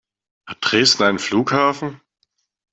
[0.47, 2.01] Hat Dresden einen Flughafen?